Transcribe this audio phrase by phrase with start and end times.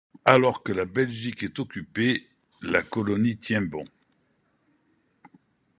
[0.25, 2.27] Alors que la Belgique est occupée,
[2.63, 3.83] la colonie tient bon.